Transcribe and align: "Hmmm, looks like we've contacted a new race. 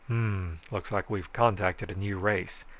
"Hmmm, 0.07 0.53
looks 0.71 0.91
like 0.91 1.11
we've 1.11 1.31
contacted 1.31 1.91
a 1.91 1.93
new 1.93 2.17
race. 2.17 2.63